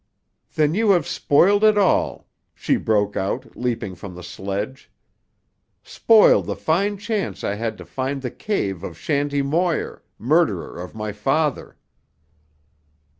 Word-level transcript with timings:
"Then 0.55 0.73
you 0.73 0.89
have 0.93 1.05
spoiled 1.05 1.63
it 1.63 1.77
all," 1.77 2.27
she 2.55 2.75
broke 2.75 3.15
out, 3.15 3.55
leaping 3.55 3.93
from 3.93 4.15
the 4.15 4.23
sledge. 4.23 4.91
"Spoiled 5.83 6.47
the 6.47 6.55
fine 6.55 6.97
chance 6.97 7.43
I 7.43 7.53
had 7.53 7.77
to 7.77 7.85
find 7.85 8.23
the 8.23 8.31
cave 8.31 8.83
of 8.83 8.97
Shanty 8.97 9.43
Moir, 9.43 10.01
murderer 10.17 10.81
of 10.81 10.95
my 10.95 11.11
father." 11.11 11.77